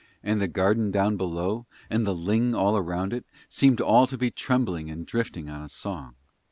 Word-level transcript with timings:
And 0.23 0.41
the 0.41 0.47
garden 0.47 0.89
down 0.89 1.15
below, 1.15 1.67
and 1.87 2.07
the 2.07 2.15
ling 2.15 2.55
all 2.55 2.81
round 2.81 3.13
it, 3.13 3.23
seemed 3.47 3.79
all 3.79 4.07
to 4.07 4.17
be 4.17 4.31
trembling 4.31 4.89
and 4.89 5.05
drifting 5.05 5.47
on 5.47 5.61
a 5.61 5.69
song. 5.69 6.15